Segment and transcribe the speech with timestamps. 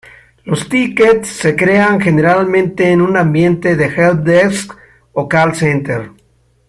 [0.45, 4.75] Los tickets se crean generalmente en un ambiente de help desk
[5.13, 6.09] o call center.